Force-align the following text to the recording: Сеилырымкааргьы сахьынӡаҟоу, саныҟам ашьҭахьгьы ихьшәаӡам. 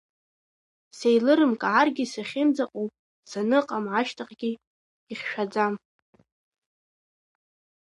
Сеилырымкааргьы 0.97 2.05
сахьынӡаҟоу, 2.13 2.87
саныҟам 3.29 3.85
ашьҭахьгьы 3.99 4.51
ихьшәаӡам. 5.11 5.75